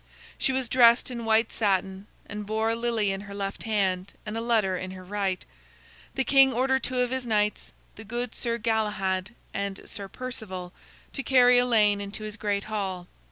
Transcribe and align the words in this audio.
She 0.39 0.51
was 0.51 0.67
dressed 0.67 1.11
in 1.11 1.25
white 1.25 1.51
satin, 1.51 2.07
and 2.25 2.47
bore 2.47 2.71
a 2.71 2.75
lily 2.75 3.11
in 3.11 3.21
her 3.21 3.35
left 3.35 3.61
hand 3.65 4.13
and 4.25 4.35
a 4.35 4.41
letter 4.41 4.75
in 4.75 4.89
her 4.89 5.03
right. 5.03 5.45
The 6.15 6.23
king 6.23 6.51
ordered 6.51 6.81
two 6.81 7.01
of 7.01 7.11
his 7.11 7.23
knights, 7.27 7.71
the 7.97 8.03
good 8.03 8.33
Sir 8.33 8.57
Galahad 8.57 9.35
and 9.53 9.87
Sir 9.87 10.07
Perceval, 10.07 10.73
to 11.13 11.21
carry 11.21 11.59
Elaine 11.59 12.01
into 12.01 12.23
his 12.23 12.35
great 12.35 12.63
hall. 12.63 13.05